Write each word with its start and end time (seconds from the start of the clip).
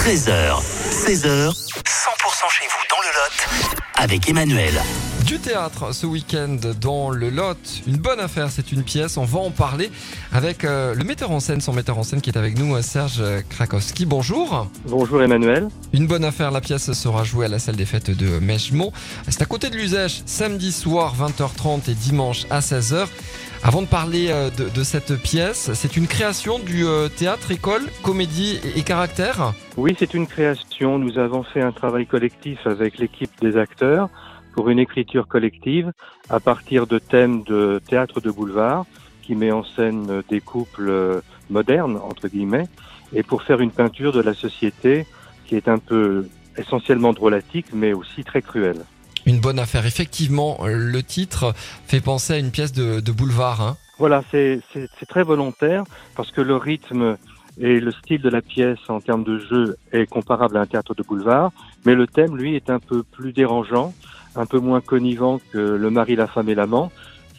13h, 0.00 0.62
16h, 0.90 1.52
100% 1.52 2.48
chez 2.48 2.64
vous 2.70 2.84
dans 2.88 3.00
le 3.02 3.08
Lot 3.12 3.70
avec 3.96 4.30
Emmanuel. 4.30 4.82
Du 5.30 5.38
théâtre 5.38 5.94
ce 5.94 6.06
week-end 6.06 6.56
dans 6.80 7.10
le 7.10 7.30
Lot. 7.30 7.56
Une 7.86 7.98
bonne 7.98 8.18
affaire, 8.18 8.50
c'est 8.50 8.72
une 8.72 8.82
pièce. 8.82 9.16
On 9.16 9.22
va 9.22 9.38
en 9.38 9.52
parler 9.52 9.88
avec 10.32 10.64
euh, 10.64 10.92
le 10.92 11.04
metteur 11.04 11.30
en 11.30 11.38
scène, 11.38 11.60
son 11.60 11.72
metteur 11.72 11.98
en 11.98 12.02
scène 12.02 12.20
qui 12.20 12.30
est 12.30 12.36
avec 12.36 12.58
nous, 12.58 12.74
euh, 12.74 12.82
Serge 12.82 13.22
Krakowski. 13.48 14.06
Bonjour. 14.06 14.66
Bonjour 14.88 15.22
Emmanuel. 15.22 15.68
Une 15.92 16.08
bonne 16.08 16.24
affaire, 16.24 16.50
la 16.50 16.60
pièce 16.60 16.90
sera 16.94 17.22
jouée 17.22 17.46
à 17.46 17.48
la 17.48 17.60
salle 17.60 17.76
des 17.76 17.84
fêtes 17.84 18.10
de 18.10 18.40
Mèchemont. 18.40 18.90
C'est 19.28 19.40
à 19.40 19.44
côté 19.46 19.70
de 19.70 19.76
l'usage, 19.76 20.22
samedi 20.26 20.72
soir 20.72 21.14
20h30 21.14 21.88
et 21.88 21.94
dimanche 21.94 22.46
à 22.50 22.58
16h. 22.58 23.06
Avant 23.62 23.82
de 23.82 23.86
parler 23.86 24.30
euh, 24.30 24.50
de, 24.50 24.68
de 24.68 24.82
cette 24.82 25.14
pièce, 25.14 25.70
c'est 25.74 25.96
une 25.96 26.08
création 26.08 26.58
du 26.58 26.84
théâtre, 27.16 27.52
école, 27.52 27.82
comédie 28.02 28.58
et, 28.64 28.80
et 28.80 28.82
caractère? 28.82 29.52
Oui, 29.76 29.94
c'est 29.96 30.12
une 30.12 30.26
création. 30.26 30.98
Nous 30.98 31.20
avons 31.20 31.44
fait 31.44 31.62
un 31.62 31.70
travail 31.70 32.06
collectif 32.06 32.66
avec 32.66 32.98
l'équipe 32.98 33.30
des 33.40 33.56
acteurs 33.56 34.08
pour 34.52 34.68
une 34.68 34.78
écriture 34.78 35.28
collective 35.28 35.92
à 36.28 36.40
partir 36.40 36.86
de 36.86 36.98
thèmes 36.98 37.42
de 37.44 37.80
théâtre 37.88 38.20
de 38.20 38.30
boulevard 38.30 38.84
qui 39.22 39.34
met 39.34 39.52
en 39.52 39.64
scène 39.64 40.22
des 40.28 40.40
couples 40.40 40.88
euh, 40.88 41.20
modernes, 41.50 41.98
entre 42.02 42.28
guillemets, 42.28 42.66
et 43.12 43.22
pour 43.22 43.42
faire 43.42 43.60
une 43.60 43.70
peinture 43.70 44.12
de 44.12 44.20
la 44.20 44.34
société 44.34 45.06
qui 45.46 45.56
est 45.56 45.68
un 45.68 45.78
peu 45.78 46.26
essentiellement 46.56 47.12
drôlatique, 47.12 47.66
mais 47.72 47.92
aussi 47.92 48.24
très 48.24 48.42
cruelle. 48.42 48.84
Une 49.26 49.40
bonne 49.40 49.58
affaire. 49.58 49.86
Effectivement, 49.86 50.58
euh, 50.62 50.74
le 50.74 51.02
titre 51.02 51.54
fait 51.86 52.00
penser 52.00 52.34
à 52.34 52.38
une 52.38 52.50
pièce 52.50 52.72
de, 52.72 53.00
de 53.00 53.12
boulevard. 53.12 53.60
Hein. 53.60 53.76
Voilà, 53.98 54.22
c'est 54.30 54.62
très 55.08 55.22
volontaire 55.22 55.84
parce 56.16 56.30
que 56.30 56.40
le 56.40 56.56
rythme 56.56 57.18
et 57.58 57.80
le 57.80 57.92
style 57.92 58.22
de 58.22 58.30
la 58.30 58.40
pièce 58.40 58.78
en 58.88 59.00
termes 59.00 59.24
de 59.24 59.38
jeu 59.38 59.76
est 59.92 60.06
comparable 60.06 60.56
à 60.56 60.60
un 60.62 60.66
théâtre 60.66 60.94
de 60.94 61.02
boulevard, 61.02 61.52
mais 61.84 61.94
le 61.94 62.06
thème, 62.06 62.36
lui, 62.36 62.56
est 62.56 62.70
un 62.70 62.78
peu 62.78 63.02
plus 63.02 63.32
dérangeant, 63.32 63.92
un 64.36 64.46
peu 64.46 64.58
moins 64.58 64.80
connivant 64.80 65.40
que 65.52 65.58
le 65.58 65.90
mari, 65.90 66.16
la 66.16 66.26
femme 66.26 66.48
et 66.48 66.54
l'amant. 66.54 66.90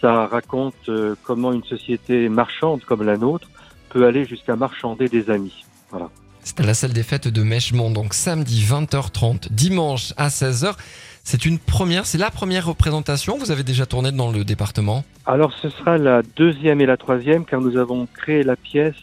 Ça 0.00 0.26
raconte 0.26 0.74
euh, 0.88 1.14
comment 1.24 1.52
une 1.52 1.64
société 1.64 2.28
marchande 2.28 2.84
comme 2.84 3.02
la 3.02 3.16
nôtre 3.16 3.48
peut 3.88 4.06
aller 4.06 4.24
jusqu'à 4.24 4.54
marchander 4.54 5.08
des 5.08 5.30
amis. 5.30 5.64
C'est 6.42 6.60
à 6.60 6.62
la 6.62 6.74
salle 6.74 6.92
des 6.92 7.02
fêtes 7.02 7.28
de 7.28 7.42
Mèchemont, 7.42 7.90
donc 7.90 8.14
samedi 8.14 8.64
20h30, 8.64 9.50
dimanche 9.50 10.12
à 10.16 10.28
16h. 10.28 10.74
C'est 11.24 11.44
une 11.44 11.58
première, 11.58 12.06
c'est 12.06 12.16
la 12.16 12.30
première 12.30 12.66
représentation. 12.66 13.36
Vous 13.36 13.50
avez 13.50 13.64
déjà 13.64 13.84
tourné 13.84 14.12
dans 14.12 14.30
le 14.30 14.44
département? 14.44 15.04
Alors 15.26 15.52
ce 15.60 15.68
sera 15.68 15.98
la 15.98 16.22
deuxième 16.36 16.80
et 16.80 16.86
la 16.86 16.96
troisième 16.96 17.44
car 17.44 17.60
nous 17.60 17.76
avons 17.76 18.06
créé 18.14 18.42
la 18.44 18.56
pièce 18.56 18.94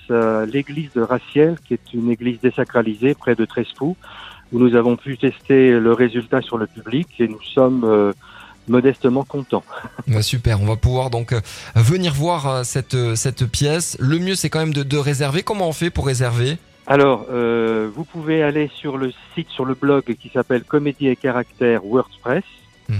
l'église 0.52 0.92
de 0.96 1.02
Raciel 1.02 1.58
qui 1.68 1.76
est 1.76 1.94
une 1.94 2.10
église 2.10 2.40
désacralisée 2.40 3.14
près 3.14 3.36
de 3.36 3.46
Trespoux 3.46 3.96
où 4.56 4.60
nous 4.60 4.76
avons 4.76 4.96
pu 4.96 5.18
tester 5.18 5.72
le 5.72 5.92
résultat 5.92 6.42
sur 6.42 6.58
le 6.58 6.66
public 6.66 7.08
et 7.20 7.28
nous 7.28 7.42
sommes 7.42 7.84
euh, 7.84 8.14
modestement 8.70 9.26
contents. 9.26 9.66
Bah, 10.08 10.22
Super, 10.22 10.62
on 10.62 10.66
va 10.66 10.78
pouvoir 10.78 11.10
donc 11.10 11.34
euh, 11.34 11.42
venir 11.76 12.14
voir 12.14 12.48
euh, 12.48 12.64
cette, 12.64 13.16
cette 13.16 13.46
pièce. 13.46 13.98
Le 14.00 14.18
mieux, 14.18 14.36
c'est 14.36 14.50
quand 14.50 14.60
même 14.60 14.74
de, 14.74 14.84
de 14.84 14.98
réserver. 14.98 15.44
Comment 15.44 15.68
on 15.68 15.74
fait 15.74 15.90
pour 15.90 16.06
réserver? 16.06 16.58
Alors 16.88 17.26
euh, 17.32 17.90
vous 17.94 18.06
pouvez 18.06 18.44
aller 18.44 18.70
sur 18.74 18.98
le 18.98 19.12
site, 19.34 19.50
sur 19.50 19.66
le 19.66 19.74
blog 19.74 20.04
qui 20.22 20.30
s'appelle 20.30 20.64
Comédie 20.64 21.10
et 21.10 21.18
Caractère 21.18 21.84
WordPress. 21.84 22.44
Mhm. 22.88 22.98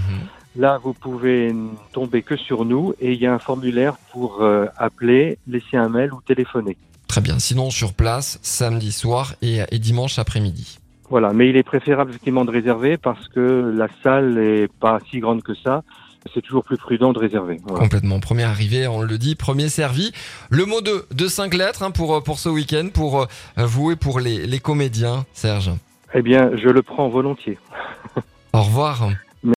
Là, 0.56 0.78
vous 0.82 0.92
pouvez 0.92 1.54
tomber 1.92 2.22
que 2.22 2.36
sur 2.36 2.66
nous 2.66 2.92
et 3.00 3.12
il 3.12 3.20
y 3.20 3.26
a 3.26 3.32
un 3.32 3.38
formulaire 3.38 3.96
pour 4.12 4.42
euh, 4.42 4.66
appeler, 4.76 5.38
laisser 5.46 5.78
un 5.78 5.88
mail 5.88 6.12
ou 6.12 6.20
téléphoner. 6.20 6.76
Très 7.08 7.22
bien. 7.22 7.38
Sinon, 7.38 7.70
sur 7.70 7.94
place, 7.94 8.38
samedi 8.42 8.92
soir 8.92 9.36
et, 9.40 9.60
et 9.70 9.78
dimanche 9.78 10.18
après-midi. 10.18 10.78
Voilà, 11.08 11.32
mais 11.32 11.48
il 11.48 11.56
est 11.56 11.62
préférable 11.62 12.10
effectivement 12.10 12.44
de 12.44 12.50
réserver 12.50 12.96
parce 12.96 13.28
que 13.28 13.72
la 13.74 13.88
salle 14.02 14.38
est 14.38 14.68
pas 14.80 14.98
si 15.10 15.20
grande 15.20 15.42
que 15.42 15.54
ça. 15.54 15.82
C'est 16.34 16.42
toujours 16.42 16.64
plus 16.64 16.76
prudent 16.76 17.12
de 17.12 17.20
réserver. 17.20 17.60
Voilà. 17.62 17.78
Complètement. 17.78 18.18
Premier 18.18 18.42
arrivé, 18.42 18.88
on 18.88 19.00
le 19.00 19.16
dit, 19.16 19.36
premier 19.36 19.68
servi. 19.68 20.10
Le 20.50 20.64
mot 20.64 20.80
de, 20.80 21.06
de 21.14 21.28
cinq 21.28 21.54
lettres 21.54 21.84
hein, 21.84 21.92
pour, 21.92 22.16
euh, 22.16 22.20
pour 22.20 22.40
ce 22.40 22.48
week-end, 22.48 22.88
pour 22.92 23.22
euh, 23.22 23.26
vous 23.58 23.92
et 23.92 23.96
pour 23.96 24.18
les, 24.18 24.44
les 24.44 24.58
comédiens, 24.58 25.24
Serge. 25.32 25.70
Eh 26.14 26.22
bien, 26.22 26.50
je 26.56 26.68
le 26.68 26.82
prends 26.82 27.08
volontiers. 27.08 27.58
Au 28.52 28.62
revoir. 28.62 29.08